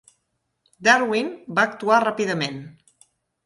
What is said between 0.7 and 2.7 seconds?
Darwin va actuar ràpidament.